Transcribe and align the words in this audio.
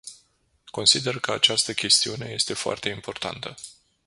Consider 0.73 1.19
că 1.19 1.31
această 1.31 1.73
chestiune 1.73 2.25
este 2.29 2.53
foarte 2.53 2.89
importantă. 2.89 3.55